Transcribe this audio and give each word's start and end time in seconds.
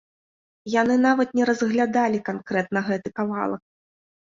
Яны 0.81 0.95
нават 1.07 1.35
не 1.41 1.47
разглядалі 1.51 2.23
канкрэтна 2.31 2.85
гэты 2.91 3.09
кавалак. 3.23 3.63